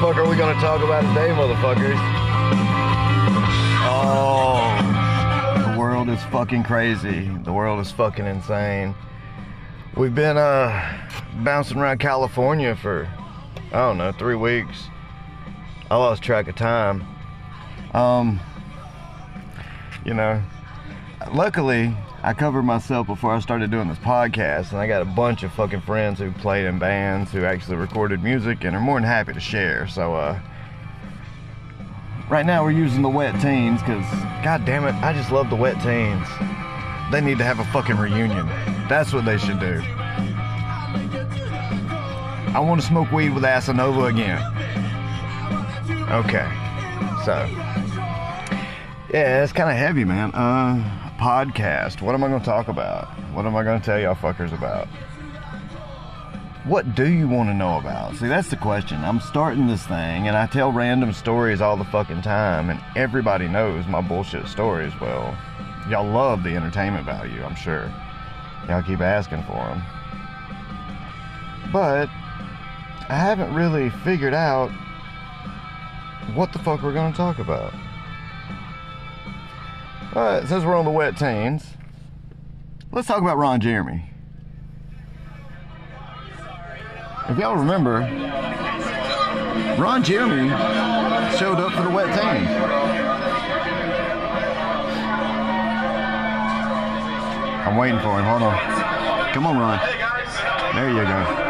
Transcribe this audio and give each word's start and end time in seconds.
fuck 0.00 0.16
are 0.16 0.26
we 0.26 0.34
gonna 0.34 0.58
talk 0.62 0.82
about 0.82 1.02
today, 1.02 1.28
motherfuckers? 1.28 1.98
Oh, 3.84 5.72
the 5.72 5.78
world 5.78 6.08
is 6.08 6.22
fucking 6.24 6.62
crazy. 6.62 7.28
The 7.44 7.52
world 7.52 7.80
is 7.80 7.90
fucking 7.92 8.24
insane. 8.24 8.94
We've 9.94 10.14
been 10.14 10.38
uh 10.38 11.06
bouncing 11.44 11.76
around 11.76 11.98
California 11.98 12.74
for 12.76 13.10
I 13.72 13.76
don't 13.76 13.98
know 13.98 14.10
three 14.12 14.36
weeks. 14.36 14.84
I 15.90 15.96
lost 15.96 16.22
track 16.22 16.48
of 16.48 16.56
time. 16.56 17.06
Um, 17.92 18.40
you 20.06 20.14
know, 20.14 20.42
luckily 21.30 21.94
I 22.22 22.34
covered 22.34 22.64
myself 22.64 23.06
before 23.06 23.34
I 23.34 23.40
started 23.40 23.70
doing 23.70 23.88
this 23.88 23.98
podcast, 23.98 24.72
and 24.72 24.78
I 24.78 24.86
got 24.86 25.00
a 25.00 25.06
bunch 25.06 25.42
of 25.42 25.52
fucking 25.54 25.80
friends 25.80 26.18
who 26.18 26.30
played 26.32 26.66
in 26.66 26.78
bands 26.78 27.32
who 27.32 27.44
actually 27.44 27.76
recorded 27.76 28.22
music 28.22 28.62
and 28.64 28.76
are 28.76 28.80
more 28.80 29.00
than 29.00 29.08
happy 29.08 29.32
to 29.32 29.40
share. 29.40 29.88
So, 29.88 30.14
uh, 30.14 30.38
right 32.28 32.44
now 32.44 32.62
we're 32.62 32.72
using 32.72 33.00
the 33.00 33.08
wet 33.08 33.40
teens 33.40 33.80
because, 33.80 34.04
god 34.44 34.66
damn 34.66 34.84
it, 34.84 34.94
I 34.96 35.14
just 35.14 35.32
love 35.32 35.48
the 35.48 35.56
wet 35.56 35.76
teens. 35.76 36.26
They 37.10 37.22
need 37.22 37.38
to 37.38 37.44
have 37.44 37.58
a 37.58 37.64
fucking 37.72 37.96
reunion. 37.96 38.46
That's 38.86 39.14
what 39.14 39.24
they 39.24 39.38
should 39.38 39.58
do. 39.58 39.80
I 42.52 42.60
want 42.60 42.82
to 42.82 42.86
smoke 42.86 43.10
weed 43.12 43.30
with 43.30 43.44
Asanova 43.44 44.10
again. 44.10 44.42
Okay, 46.10 46.46
so 47.24 47.46
yeah, 49.10 49.42
it's 49.42 49.54
kind 49.54 49.70
of 49.70 49.76
heavy, 49.76 50.04
man. 50.04 50.32
Uh, 50.32 50.99
podcast. 51.20 52.00
What 52.00 52.14
am 52.14 52.24
I 52.24 52.28
going 52.28 52.40
to 52.40 52.46
talk 52.46 52.68
about? 52.68 53.06
What 53.34 53.44
am 53.44 53.54
I 53.54 53.62
going 53.62 53.78
to 53.78 53.84
tell 53.84 54.00
y'all 54.00 54.14
fuckers 54.14 54.54
about? 54.54 54.88
What 56.64 56.94
do 56.94 57.08
you 57.08 57.28
want 57.28 57.50
to 57.50 57.54
know 57.54 57.76
about? 57.76 58.16
See, 58.16 58.26
that's 58.26 58.48
the 58.48 58.56
question. 58.56 59.04
I'm 59.04 59.20
starting 59.20 59.66
this 59.66 59.86
thing 59.86 60.28
and 60.28 60.36
I 60.36 60.46
tell 60.46 60.72
random 60.72 61.12
stories 61.12 61.60
all 61.60 61.76
the 61.76 61.84
fucking 61.84 62.22
time, 62.22 62.70
and 62.70 62.80
everybody 62.96 63.48
knows 63.48 63.86
my 63.86 64.00
bullshit 64.00 64.48
stories. 64.48 64.92
Well, 64.98 65.36
y'all 65.90 66.10
love 66.10 66.42
the 66.42 66.56
entertainment 66.56 67.04
value, 67.04 67.42
I'm 67.42 67.54
sure. 67.54 67.92
Y'all 68.66 68.82
keep 68.82 69.00
asking 69.00 69.42
for 69.42 69.52
them. 69.52 69.82
But 71.70 72.08
I 73.10 73.16
haven't 73.16 73.54
really 73.54 73.90
figured 73.90 74.34
out 74.34 74.70
what 76.34 76.54
the 76.54 76.58
fuck 76.60 76.82
we're 76.82 76.94
going 76.94 77.12
to 77.12 77.16
talk 77.16 77.38
about. 77.38 77.74
Alright, 80.12 80.48
since 80.48 80.64
we're 80.64 80.76
on 80.76 80.84
the 80.84 80.90
wet 80.90 81.16
teens, 81.16 81.64
let's 82.90 83.06
talk 83.06 83.20
about 83.20 83.38
Ron 83.38 83.60
Jeremy. 83.60 84.02
If 87.28 87.38
y'all 87.38 87.54
remember, 87.54 88.00
Ron 89.78 90.02
Jeremy 90.02 90.48
showed 91.38 91.60
up 91.60 91.72
for 91.74 91.82
the 91.84 91.90
wet 91.90 92.06
teens. 92.06 92.50
I'm 97.68 97.76
waiting 97.76 98.00
for 98.00 98.18
him. 98.18 98.24
Hold 98.24 98.42
on. 98.42 99.32
Come 99.32 99.46
on, 99.46 99.58
Ron. 99.58 99.78
There 100.74 100.90
you 100.90 101.04
go. 101.04 101.49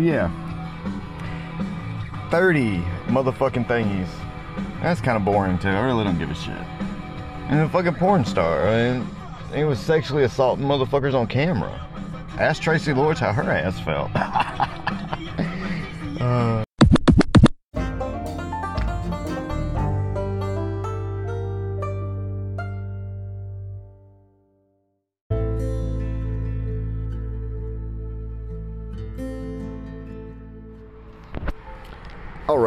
Yeah. 0.00 0.30
30 2.30 2.78
motherfucking 3.06 3.66
thingies. 3.66 4.08
That's 4.82 5.00
kind 5.00 5.16
of 5.16 5.24
boring 5.24 5.58
too. 5.58 5.68
I 5.68 5.84
really 5.84 6.04
don't 6.04 6.18
give 6.18 6.30
a 6.30 6.34
shit. 6.34 6.54
And 7.48 7.60
a 7.60 7.68
fucking 7.68 7.94
porn 7.94 8.24
star. 8.24 8.68
I 8.68 8.92
mean, 8.92 9.06
he 9.54 9.64
was 9.64 9.78
sexually 9.80 10.22
assaulting 10.22 10.64
motherfuckers 10.64 11.14
on 11.14 11.26
camera. 11.26 11.86
Ask 12.38 12.62
Traci 12.62 12.96
Lords 12.96 13.20
how 13.20 13.32
her 13.32 13.50
ass 13.50 13.80
felt. 13.80 14.10
Uh, 16.20 16.62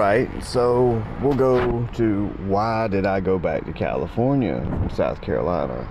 right, 0.03 0.43
so 0.43 1.01
we'll 1.21 1.33
go 1.33 1.87
to 1.93 2.27
why 2.45 2.89
did 2.89 3.05
I 3.05 3.21
go 3.21 3.39
back 3.39 3.65
to 3.65 3.73
California 3.73 4.59
from 4.59 4.89
South 4.89 5.21
Carolina? 5.21 5.87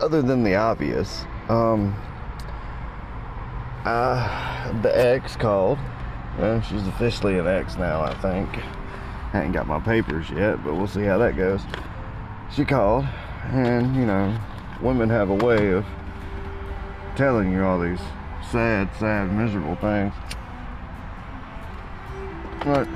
Other 0.00 0.22
than 0.22 0.42
the 0.42 0.56
obvious, 0.56 1.24
um, 1.48 1.94
uh, 3.84 4.72
the 4.82 4.90
ex 4.96 5.36
called. 5.36 5.78
Well, 6.38 6.60
she's 6.62 6.86
officially 6.88 7.38
an 7.38 7.46
ex 7.46 7.76
now, 7.76 8.00
I 8.02 8.14
think. 8.14 8.48
I 9.32 9.42
ain't 9.42 9.52
got 9.52 9.68
my 9.68 9.80
papers 9.80 10.30
yet, 10.30 10.64
but 10.64 10.74
we'll 10.74 10.88
see 10.88 11.04
how 11.04 11.18
that 11.18 11.36
goes. 11.36 11.60
She 12.52 12.64
called, 12.64 13.06
and 13.52 13.94
you 13.94 14.06
know, 14.06 14.36
women 14.80 15.08
have 15.10 15.30
a 15.30 15.34
way 15.34 15.70
of 15.72 15.84
telling 17.14 17.52
you 17.52 17.64
all 17.64 17.80
these 17.80 18.00
sad, 18.50 18.88
sad, 18.98 19.32
miserable 19.32 19.76
things. 19.76 20.12
But 22.64 22.88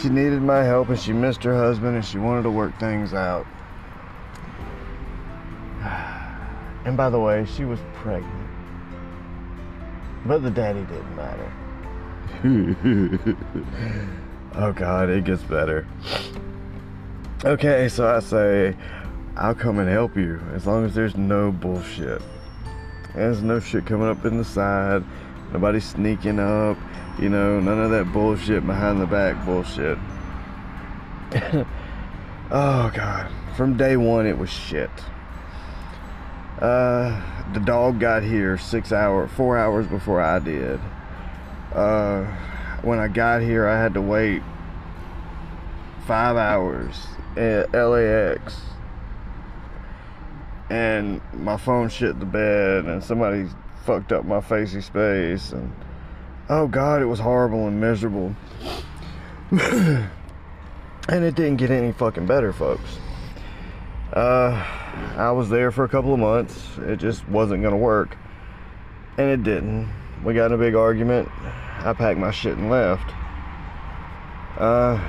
she 0.00 0.08
needed 0.08 0.40
my 0.40 0.62
help 0.62 0.88
and 0.88 0.98
she 0.98 1.12
missed 1.12 1.42
her 1.42 1.54
husband 1.54 1.96
and 1.96 2.04
she 2.04 2.18
wanted 2.18 2.42
to 2.42 2.50
work 2.50 2.78
things 2.78 3.14
out. 3.14 3.46
And 6.82 6.96
by 6.96 7.10
the 7.10 7.20
way, 7.20 7.44
she 7.44 7.66
was 7.66 7.78
pregnant. 7.92 8.48
But 10.24 10.42
the 10.42 10.50
daddy 10.50 10.80
didn't 10.80 11.14
matter. 11.14 11.52
oh 14.54 14.72
god, 14.72 15.10
it 15.10 15.24
gets 15.24 15.42
better. 15.42 15.86
Okay, 17.44 17.86
so 17.88 18.08
I 18.08 18.20
say, 18.20 18.74
I'll 19.36 19.54
come 19.54 19.78
and 19.78 19.90
help 19.90 20.16
you 20.16 20.40
as 20.54 20.66
long 20.66 20.86
as 20.86 20.94
there's 20.94 21.18
no 21.18 21.52
bullshit. 21.52 22.22
There's 23.14 23.42
no 23.42 23.60
shit 23.60 23.84
coming 23.84 24.08
up 24.08 24.24
in 24.24 24.38
the 24.38 24.44
side, 24.44 25.04
nobody 25.52 25.80
sneaking 25.80 26.38
up, 26.38 26.76
you 27.18 27.28
know, 27.28 27.60
none 27.60 27.78
of 27.78 27.90
that 27.90 28.12
bullshit 28.12 28.66
behind 28.66 29.00
the 29.00 29.06
back 29.06 29.44
bullshit. 29.44 29.98
oh 32.50 32.90
god, 32.94 33.30
from 33.56 33.76
day 33.76 33.96
one 33.96 34.26
it 34.26 34.36
was 34.38 34.50
shit. 34.50 34.90
Uh, 36.60 37.20
the 37.54 37.60
dog 37.60 37.98
got 37.98 38.22
here 38.22 38.58
six 38.58 38.92
hours, 38.92 39.30
four 39.32 39.56
hours 39.56 39.86
before 39.86 40.20
I 40.20 40.38
did. 40.38 40.78
Uh, 41.72 42.24
when 42.82 42.98
I 42.98 43.08
got 43.08 43.42
here, 43.42 43.66
I 43.66 43.80
had 43.80 43.94
to 43.94 44.02
wait 44.02 44.42
five 46.06 46.36
hours 46.36 47.06
at 47.36 47.72
LAX, 47.72 48.60
and 50.68 51.20
my 51.32 51.56
phone 51.56 51.88
shit 51.88 52.18
the 52.18 52.26
bed, 52.26 52.84
and 52.86 53.02
somebody 53.02 53.48
fucked 53.84 54.12
up 54.12 54.24
my 54.24 54.40
facey 54.40 54.80
space, 54.80 55.52
and 55.52 55.72
oh 56.48 56.66
god, 56.66 57.02
it 57.02 57.06
was 57.06 57.18
horrible 57.18 57.66
and 57.66 57.80
miserable. 57.80 58.34
and 59.50 60.04
it 61.08 61.34
didn't 61.34 61.56
get 61.56 61.70
any 61.70 61.92
fucking 61.92 62.26
better, 62.26 62.52
folks. 62.52 62.98
Uh, 64.12 64.50
I 65.16 65.30
was 65.30 65.48
there 65.48 65.70
for 65.70 65.84
a 65.84 65.88
couple 65.88 66.12
of 66.12 66.20
months. 66.20 66.78
It 66.78 66.96
just 66.96 67.28
wasn't 67.28 67.62
gonna 67.62 67.76
work, 67.76 68.16
and 69.16 69.28
it 69.30 69.42
didn't. 69.42 69.88
We 70.24 70.34
got 70.34 70.46
in 70.46 70.52
a 70.52 70.58
big 70.58 70.74
argument. 70.74 71.28
I 71.82 71.94
packed 71.94 72.18
my 72.18 72.30
shit 72.30 72.56
and 72.58 72.70
left. 72.70 73.10
Uh, 74.58 75.00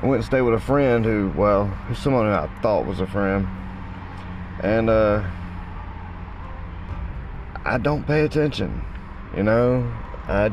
I 0.00 0.06
went 0.06 0.16
and 0.16 0.24
stayed 0.24 0.42
with 0.42 0.54
a 0.54 0.60
friend 0.60 1.04
who, 1.04 1.32
well, 1.34 1.66
who's 1.66 1.98
someone 1.98 2.26
who 2.26 2.32
I 2.32 2.48
thought 2.62 2.84
was 2.86 3.00
a 3.00 3.06
friend, 3.06 3.48
and 4.62 4.90
uh, 4.90 5.24
I 7.68 7.76
don't 7.76 8.06
pay 8.06 8.22
attention. 8.22 8.82
You 9.36 9.42
know, 9.42 9.82
I 10.26 10.50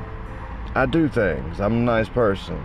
I 0.76 0.86
do 0.86 1.08
things. 1.08 1.62
I'm 1.62 1.72
a 1.72 1.78
nice 1.78 2.10
person. 2.10 2.62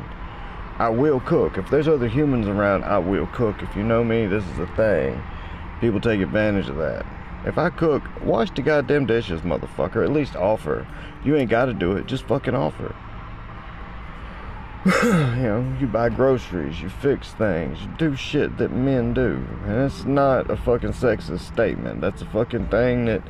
I 0.77 0.89
will 0.89 1.21
cook. 1.21 1.57
If 1.57 1.71
there's 1.71 1.87
other 1.87 2.09
humans 2.09 2.49
around, 2.49 2.83
I 2.83 2.99
will 2.99 3.29
cook. 3.29 3.63
If 3.63 3.77
you 3.77 3.85
know 3.85 4.03
me, 4.03 4.27
this 4.27 4.45
is 4.45 4.59
a 4.59 4.67
thing. 4.75 5.23
People 5.81 6.01
take 6.01 6.21
advantage 6.21 6.69
of 6.69 6.79
that. 6.79 7.07
If 7.45 7.59
I 7.59 7.71
cook, 7.71 8.03
wash 8.25 8.51
the 8.51 8.63
goddamn 8.63 9.07
dishes, 9.07 9.43
motherfucker. 9.43 10.03
At 10.03 10.11
least 10.11 10.35
offer. 10.35 10.85
You 11.25 11.37
ain't 11.37 11.49
gotta 11.49 11.73
do 11.73 11.93
it, 11.93 12.07
just 12.07 12.25
fucking 12.25 12.57
offer. 12.57 12.93
you 15.05 15.43
know, 15.45 15.77
you 15.79 15.87
buy 15.87 16.09
groceries, 16.09 16.81
you 16.81 16.89
fix 16.89 17.35
things, 17.35 17.81
you 17.83 17.89
do 17.99 18.17
shit 18.17 18.59
that 18.59 18.73
men 18.73 19.15
do. 19.15 19.47
And 19.67 19.83
it's 19.83 20.05
not 20.05 20.51
a 20.51 20.57
fucking 20.57 20.95
sexist 20.95 21.53
statement. 21.53 22.01
That's 22.01 22.23
a 22.23 22.27
fucking 22.27 22.67
thing 22.67 23.05
that 23.05 23.23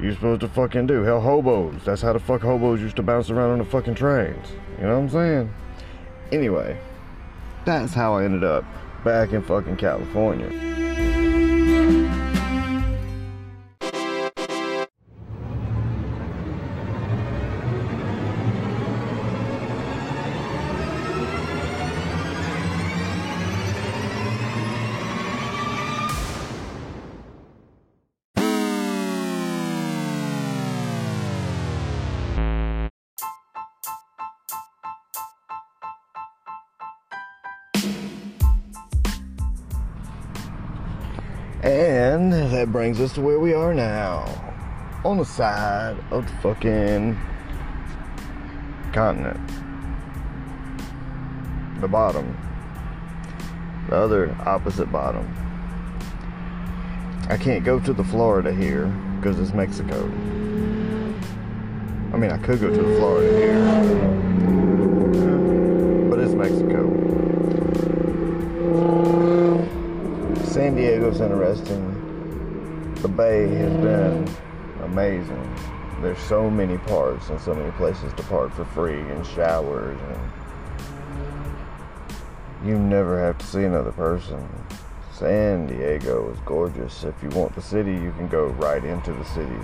you're 0.00 0.14
supposed 0.14 0.40
to 0.42 0.48
fucking 0.48 0.86
do. 0.86 1.02
Hell, 1.02 1.20
hobos. 1.20 1.84
That's 1.84 2.02
how 2.02 2.12
the 2.12 2.20
fuck 2.20 2.42
hobos 2.42 2.80
used 2.80 2.96
to 2.96 3.02
bounce 3.02 3.30
around 3.30 3.50
on 3.50 3.58
the 3.58 3.64
fucking 3.64 3.94
trains. 3.94 4.48
You 4.78 4.84
know 4.84 4.94
what 4.94 5.02
I'm 5.04 5.10
saying? 5.10 5.54
Anyway, 6.30 6.78
that's 7.64 7.94
how 7.94 8.14
I 8.14 8.24
ended 8.24 8.44
up 8.44 8.64
back 9.04 9.32
in 9.32 9.42
fucking 9.42 9.76
California. 9.76 10.67
And 42.18 42.32
that 42.32 42.72
brings 42.72 43.00
us 43.00 43.12
to 43.12 43.20
where 43.20 43.38
we 43.38 43.54
are 43.54 43.72
now. 43.72 44.24
On 45.04 45.18
the 45.18 45.24
side 45.24 45.96
of 46.10 46.26
the 46.26 46.32
fucking 46.38 47.16
continent. 48.92 49.38
The 51.80 51.86
bottom. 51.86 52.36
The 53.88 53.94
other 53.94 54.36
opposite 54.40 54.90
bottom. 54.90 55.32
I 57.28 57.36
can't 57.36 57.64
go 57.64 57.78
to 57.78 57.92
the 57.92 58.02
Florida 58.02 58.52
here 58.52 58.86
because 59.18 59.38
it's 59.38 59.52
Mexico. 59.52 60.06
I 62.12 62.16
mean, 62.16 62.32
I 62.32 62.38
could 62.38 62.60
go 62.60 62.68
to 62.68 62.82
the 62.82 62.96
Florida 62.96 63.38
here, 63.38 63.62
but 66.10 66.18
it's 66.18 66.34
Mexico. 66.34 66.88
San 70.46 70.74
Diego's 70.74 71.20
interesting. 71.20 71.97
The 73.02 73.08
Bay 73.08 73.46
has 73.46 73.72
been 73.74 74.28
amazing. 74.82 75.56
There's 76.02 76.18
so 76.18 76.50
many 76.50 76.78
parks 76.78 77.28
and 77.28 77.40
so 77.40 77.54
many 77.54 77.70
places 77.72 78.12
to 78.14 78.24
park 78.24 78.52
for 78.52 78.64
free 78.64 78.98
and 78.98 79.24
showers 79.24 79.96
and 80.00 80.18
you 82.68 82.76
never 82.76 83.20
have 83.20 83.38
to 83.38 83.46
see 83.46 83.62
another 83.62 83.92
person. 83.92 84.48
San 85.12 85.68
Diego 85.68 86.28
is 86.32 86.40
gorgeous. 86.40 87.04
If 87.04 87.22
you 87.22 87.28
want 87.28 87.54
the 87.54 87.62
city, 87.62 87.92
you 87.92 88.12
can 88.18 88.26
go 88.26 88.46
right 88.46 88.82
into 88.82 89.12
the 89.12 89.24
city. 89.26 89.60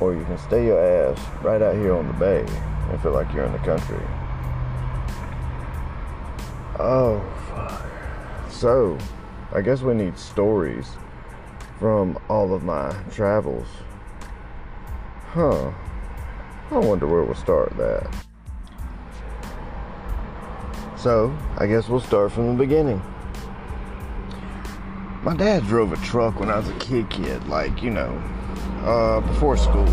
Or 0.00 0.14
you 0.14 0.24
can 0.24 0.38
stay 0.38 0.66
your 0.66 0.80
ass 0.84 1.20
right 1.42 1.62
out 1.62 1.76
here 1.76 1.94
on 1.94 2.08
the 2.08 2.14
bay 2.14 2.44
and 2.90 3.00
feel 3.00 3.12
like 3.12 3.32
you're 3.32 3.44
in 3.44 3.52
the 3.52 3.58
country. 3.58 4.04
Oh, 6.80 7.22
fuck. 7.48 7.86
So, 8.50 8.98
I 9.52 9.60
guess 9.60 9.82
we 9.82 9.94
need 9.94 10.18
stories 10.18 10.96
from 11.78 12.18
all 12.28 12.54
of 12.54 12.62
my 12.62 12.92
travels. 13.10 13.66
Huh. 15.28 15.72
I 16.70 16.78
wonder 16.78 17.06
where 17.06 17.22
we'll 17.22 17.34
start 17.34 17.76
that. 17.76 18.14
So, 20.96 21.36
I 21.58 21.66
guess 21.66 21.88
we'll 21.88 22.00
start 22.00 22.32
from 22.32 22.48
the 22.48 22.54
beginning. 22.54 23.02
My 25.22 25.36
dad 25.36 25.66
drove 25.66 25.92
a 25.92 25.96
truck 25.96 26.40
when 26.40 26.50
I 26.50 26.56
was 26.56 26.68
a 26.68 26.74
kid, 26.74 27.10
kid, 27.10 27.46
like, 27.48 27.82
you 27.82 27.90
know, 27.90 28.22
uh, 28.84 29.20
before 29.20 29.56
school. 29.56 29.88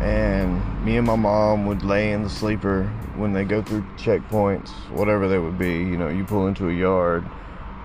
And 0.00 0.84
me 0.84 0.96
and 0.96 1.06
my 1.06 1.16
mom 1.16 1.66
would 1.66 1.82
lay 1.82 2.12
in 2.12 2.22
the 2.22 2.30
sleeper 2.30 2.84
when 3.16 3.32
they 3.32 3.44
go 3.44 3.62
through 3.62 3.82
checkpoints, 3.96 4.70
whatever 4.90 5.28
they 5.28 5.38
would 5.38 5.58
be. 5.58 5.74
You 5.74 5.96
know, 5.96 6.08
you 6.08 6.24
pull 6.24 6.46
into 6.46 6.68
a 6.68 6.72
yard, 6.72 7.24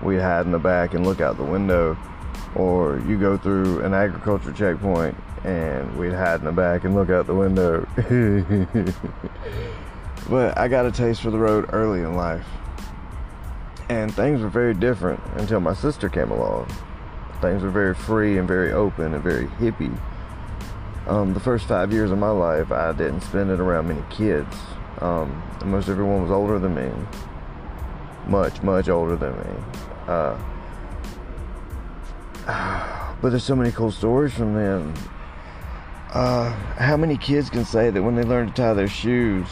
we'd 0.02 0.20
hide 0.20 0.46
in 0.46 0.52
the 0.52 0.58
back 0.58 0.94
and 0.94 1.06
look 1.06 1.20
out 1.20 1.36
the 1.36 1.44
window. 1.44 1.96
Or 2.54 3.02
you 3.06 3.18
go 3.18 3.36
through 3.36 3.84
an 3.84 3.94
agriculture 3.94 4.52
checkpoint 4.52 5.16
and 5.44 5.96
we'd 5.96 6.12
hide 6.12 6.40
in 6.40 6.46
the 6.46 6.52
back 6.52 6.84
and 6.84 6.94
look 6.94 7.10
out 7.10 7.26
the 7.26 7.34
window. 7.34 7.86
but 10.28 10.58
I 10.58 10.68
got 10.68 10.86
a 10.86 10.92
taste 10.92 11.22
for 11.22 11.30
the 11.30 11.38
road 11.38 11.70
early 11.72 12.00
in 12.00 12.14
life. 12.14 12.46
And 13.88 14.12
things 14.12 14.40
were 14.40 14.48
very 14.48 14.74
different 14.74 15.20
until 15.36 15.60
my 15.60 15.74
sister 15.74 16.08
came 16.08 16.30
along. 16.30 16.68
Things 17.40 17.62
were 17.62 17.70
very 17.70 17.94
free 17.94 18.38
and 18.38 18.48
very 18.48 18.72
open 18.72 19.14
and 19.14 19.22
very 19.22 19.46
hippie. 19.46 19.96
Um, 21.06 21.34
the 21.34 21.40
first 21.40 21.68
five 21.68 21.92
years 21.92 22.10
of 22.10 22.18
my 22.18 22.30
life, 22.30 22.72
I 22.72 22.92
didn't 22.92 23.20
spend 23.20 23.50
it 23.50 23.60
around 23.60 23.86
many 23.86 24.02
kids. 24.10 24.56
Um, 25.00 25.40
most 25.64 25.88
everyone 25.88 26.22
was 26.22 26.32
older 26.32 26.58
than 26.58 26.74
me. 26.74 26.90
Much, 28.26 28.60
much 28.62 28.88
older 28.88 29.14
than 29.14 29.38
me. 29.38 29.62
Uh, 30.08 30.36
but 33.20 33.30
there's 33.30 33.42
so 33.42 33.56
many 33.56 33.72
cool 33.72 33.90
stories 33.90 34.32
from 34.32 34.54
them. 34.54 34.94
Uh, 36.12 36.50
how 36.78 36.96
many 36.96 37.16
kids 37.16 37.50
can 37.50 37.64
say 37.64 37.90
that 37.90 38.00
when 38.00 38.14
they 38.14 38.22
learned 38.22 38.54
to 38.54 38.62
tie 38.62 38.72
their 38.72 38.86
shoes, 38.86 39.48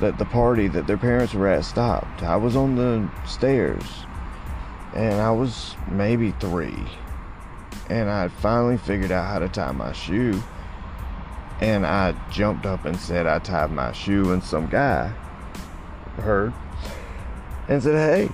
that 0.00 0.18
the 0.18 0.24
party 0.24 0.66
that 0.66 0.88
their 0.88 0.96
parents 0.96 1.32
were 1.32 1.46
at 1.46 1.64
stopped? 1.64 2.24
I 2.24 2.34
was 2.34 2.56
on 2.56 2.74
the 2.74 3.08
stairs, 3.24 3.84
and 4.96 5.20
I 5.20 5.30
was 5.30 5.76
maybe 5.88 6.32
three, 6.40 6.84
and 7.88 8.10
I 8.10 8.26
finally 8.26 8.78
figured 8.78 9.12
out 9.12 9.28
how 9.28 9.38
to 9.38 9.48
tie 9.48 9.70
my 9.70 9.92
shoe. 9.92 10.42
And 11.60 11.86
I 11.86 12.14
jumped 12.30 12.66
up 12.66 12.84
and 12.84 12.96
said 12.96 13.28
I 13.28 13.38
tied 13.38 13.70
my 13.70 13.92
shoe, 13.92 14.32
and 14.32 14.42
some 14.42 14.66
guy 14.66 15.12
heard 16.16 16.52
and 17.68 17.80
said, 17.80 17.94
"Hey, 17.94 18.28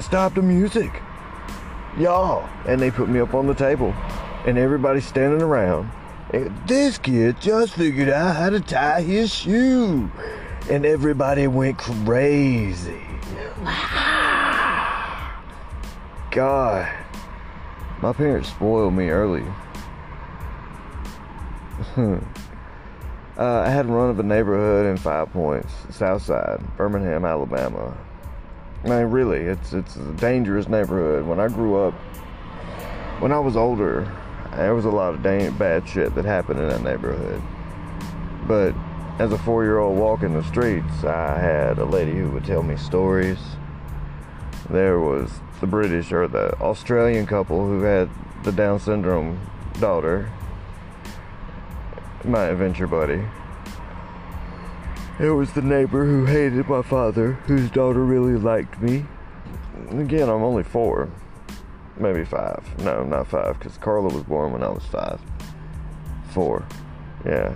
stop 0.00 0.34
the 0.34 0.42
music, 0.42 0.90
y'all!" 1.98 2.48
And 2.66 2.80
they 2.80 2.90
put 2.90 3.08
me 3.08 3.20
up 3.20 3.34
on 3.34 3.46
the 3.46 3.54
table, 3.54 3.94
and 4.46 4.58
everybody's 4.58 5.06
standing 5.06 5.42
around. 5.42 5.90
And 6.32 6.56
this 6.66 6.96
kid 6.96 7.40
just 7.40 7.74
figured 7.74 8.08
out 8.08 8.36
how 8.36 8.50
to 8.50 8.60
tie 8.60 9.02
his 9.02 9.34
shoe, 9.34 10.10
and 10.70 10.86
everybody 10.86 11.48
went 11.48 11.78
crazy. 11.78 13.02
God, 16.30 16.88
my 18.00 18.12
parents 18.12 18.48
spoiled 18.50 18.94
me 18.94 19.08
early. 19.10 19.44
uh, 21.96 22.20
I 23.36 23.68
had 23.68 23.86
run 23.86 24.10
of 24.10 24.20
a 24.20 24.22
neighborhood 24.22 24.86
in 24.86 24.96
Five 24.96 25.32
Points, 25.32 25.72
South 25.90 26.22
Side, 26.22 26.60
Birmingham, 26.76 27.24
Alabama. 27.24 27.96
I 28.84 28.88
mean, 28.88 29.04
really, 29.06 29.40
it's 29.40 29.72
it's 29.72 29.96
a 29.96 30.12
dangerous 30.12 30.68
neighborhood. 30.68 31.26
When 31.26 31.38
I 31.38 31.48
grew 31.48 31.76
up, 31.76 31.94
when 33.20 33.32
I 33.32 33.38
was 33.38 33.56
older, 33.56 34.10
there 34.52 34.74
was 34.74 34.84
a 34.84 34.90
lot 34.90 35.14
of 35.14 35.22
dang, 35.22 35.52
bad 35.52 35.88
shit 35.88 36.14
that 36.14 36.24
happened 36.24 36.60
in 36.60 36.68
that 36.68 36.82
neighborhood. 36.82 37.42
But 38.46 38.74
as 39.18 39.32
a 39.32 39.38
four-year-old 39.38 39.98
walking 39.98 40.32
the 40.32 40.44
streets, 40.44 41.04
I 41.04 41.38
had 41.38 41.78
a 41.78 41.84
lady 41.84 42.12
who 42.12 42.30
would 42.30 42.44
tell 42.44 42.62
me 42.62 42.76
stories. 42.76 43.38
There 44.70 44.98
was 44.98 45.30
the 45.60 45.66
British 45.66 46.10
or 46.10 46.26
the 46.26 46.54
Australian 46.60 47.26
couple 47.26 47.66
who 47.66 47.82
had 47.82 48.08
the 48.44 48.52
Down 48.52 48.80
syndrome 48.80 49.38
daughter 49.78 50.30
my 52.24 52.44
adventure 52.44 52.86
buddy. 52.86 53.22
It 55.20 55.28
was 55.28 55.52
the 55.52 55.60
neighbor 55.60 56.06
who 56.06 56.24
hated 56.24 56.66
my 56.66 56.80
father, 56.80 57.32
whose 57.44 57.68
daughter 57.70 58.02
really 58.02 58.38
liked 58.38 58.80
me. 58.80 59.04
Again, 59.90 60.30
I'm 60.30 60.42
only 60.42 60.62
four, 60.62 61.10
maybe 61.98 62.24
five. 62.24 62.64
No, 62.78 63.04
not 63.04 63.26
five, 63.26 63.58
because 63.58 63.76
Carla 63.76 64.08
was 64.08 64.22
born 64.22 64.50
when 64.54 64.62
I 64.62 64.70
was 64.70 64.86
five. 64.86 65.20
Four, 66.30 66.64
yeah, 67.26 67.54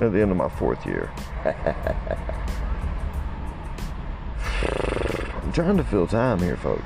at 0.00 0.10
the 0.10 0.20
end 0.20 0.32
of 0.32 0.36
my 0.36 0.48
fourth 0.48 0.84
year. 0.84 1.08
I'm 5.44 5.52
trying 5.52 5.76
to 5.76 5.84
fill 5.84 6.08
time 6.08 6.40
here, 6.40 6.56
folks. 6.56 6.82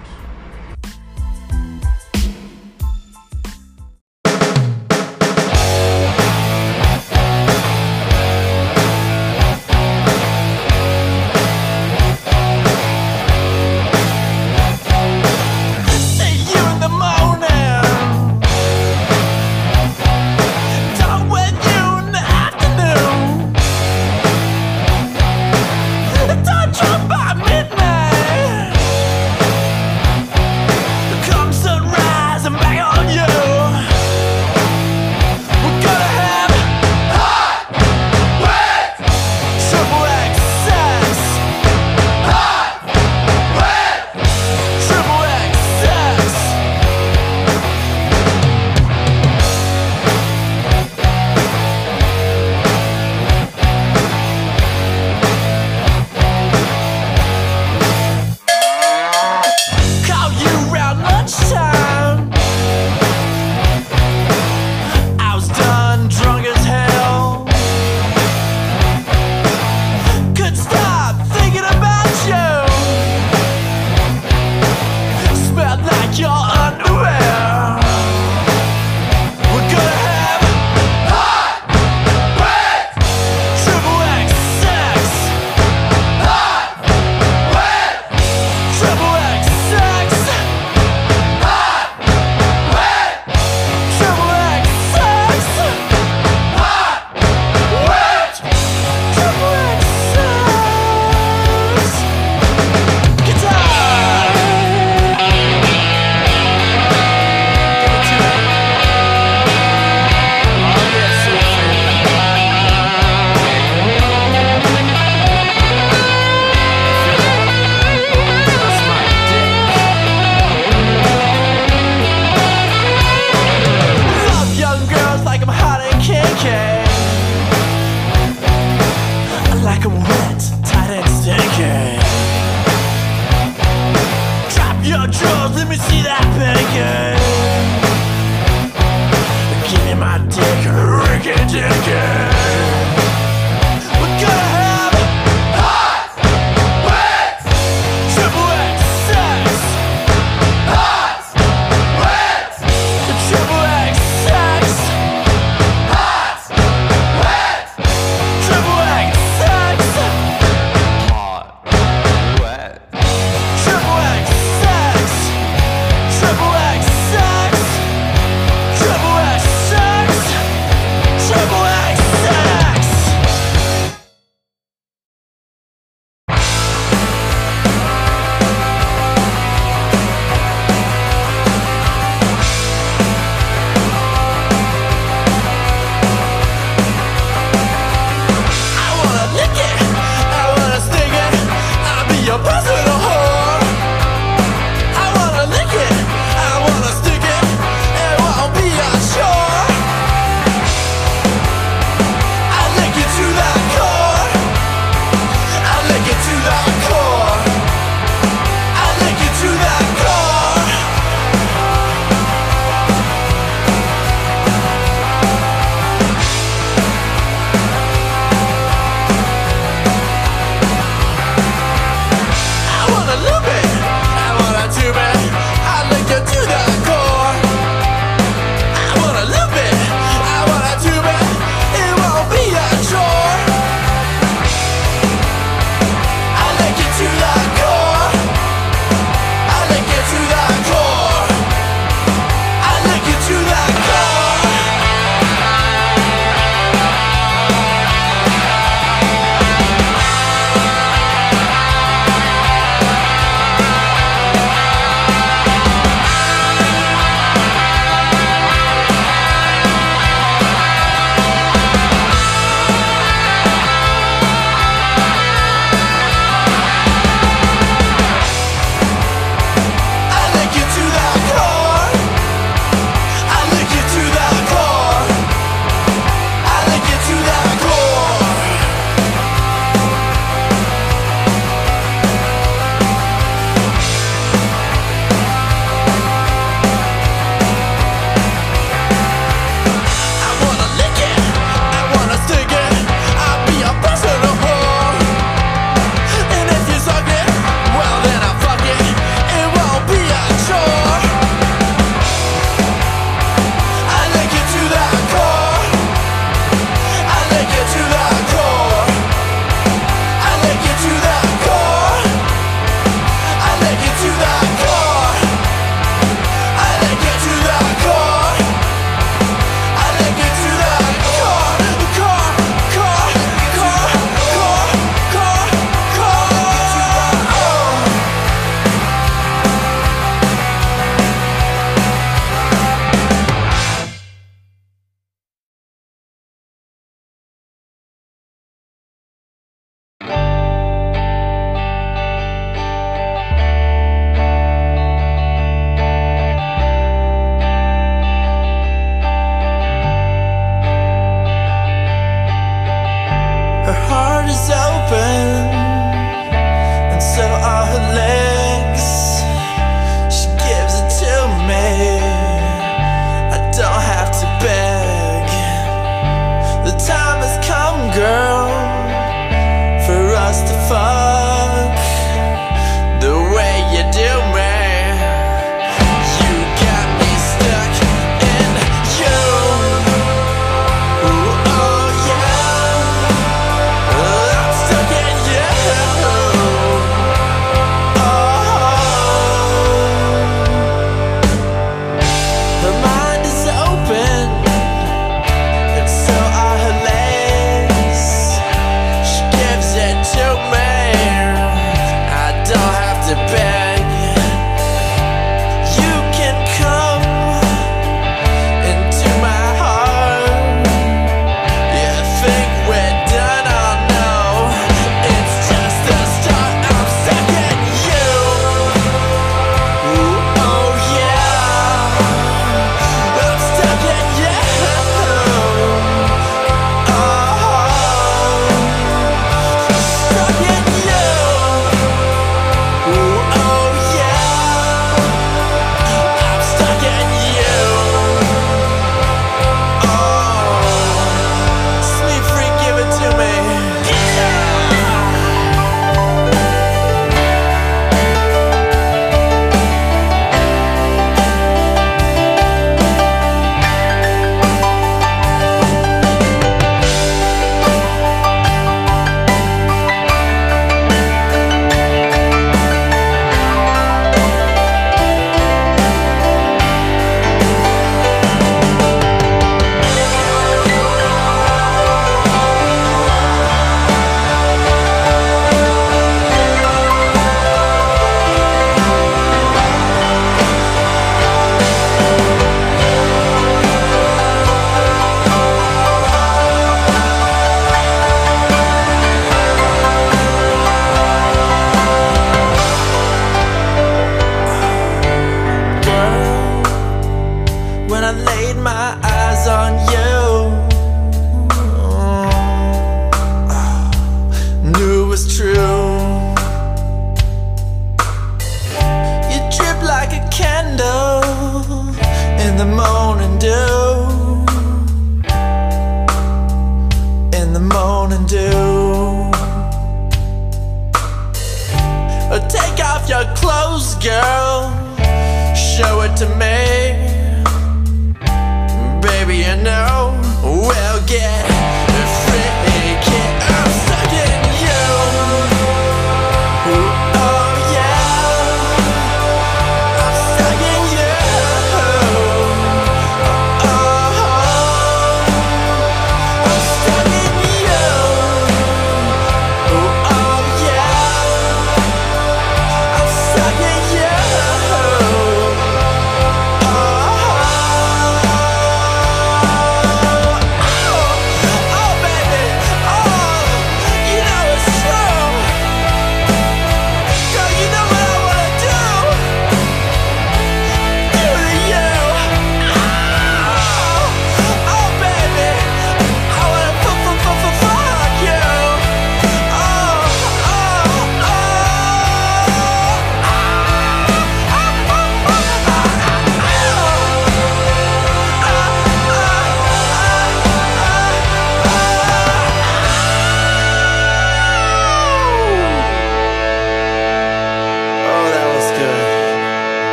To 526.21 526.29
me. 526.37 526.70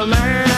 The 0.00 0.06
land 0.06 0.49